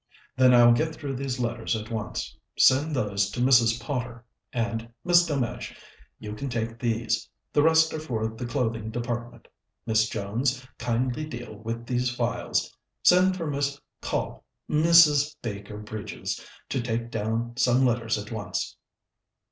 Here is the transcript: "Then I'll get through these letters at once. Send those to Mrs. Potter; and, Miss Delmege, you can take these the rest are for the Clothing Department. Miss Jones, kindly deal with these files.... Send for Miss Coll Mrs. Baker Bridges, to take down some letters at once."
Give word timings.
"Then 0.35 0.51
I'll 0.55 0.71
get 0.73 0.95
through 0.95 1.15
these 1.17 1.39
letters 1.39 1.75
at 1.75 1.91
once. 1.91 2.35
Send 2.57 2.95
those 2.95 3.29
to 3.29 3.39
Mrs. 3.39 3.79
Potter; 3.79 4.25
and, 4.51 4.91
Miss 5.05 5.27
Delmege, 5.27 5.75
you 6.17 6.33
can 6.33 6.49
take 6.49 6.79
these 6.79 7.29
the 7.53 7.61
rest 7.61 7.93
are 7.93 7.99
for 7.99 8.27
the 8.27 8.47
Clothing 8.47 8.89
Department. 8.89 9.47
Miss 9.85 10.09
Jones, 10.09 10.65
kindly 10.79 11.25
deal 11.25 11.53
with 11.55 11.85
these 11.85 12.09
files.... 12.09 12.75
Send 13.03 13.37
for 13.37 13.45
Miss 13.45 13.79
Coll 14.01 14.43
Mrs. 14.67 15.35
Baker 15.43 15.77
Bridges, 15.77 16.43
to 16.69 16.81
take 16.81 17.11
down 17.11 17.53
some 17.55 17.85
letters 17.85 18.17
at 18.17 18.31
once." 18.31 18.77